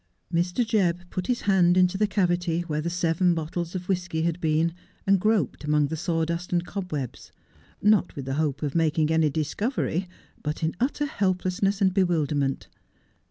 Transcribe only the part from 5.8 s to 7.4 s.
the sawdust and cob webs;